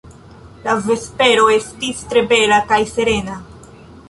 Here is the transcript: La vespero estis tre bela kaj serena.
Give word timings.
La 0.63 0.73
vespero 0.85 1.43
estis 1.57 2.01
tre 2.15 2.25
bela 2.33 2.59
kaj 2.73 2.81
serena. 2.97 3.39